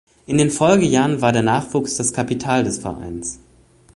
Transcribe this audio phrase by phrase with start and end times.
[0.25, 3.39] In den Folgejahren war der Nachwuchs das Kapital des Vereins.